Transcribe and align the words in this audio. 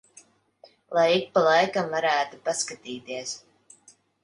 Lai 0.97 1.03
ik 1.17 1.27
pa 1.35 1.43
laikam 1.49 1.93
varētu 1.97 2.41
paskatīties. 2.49 3.37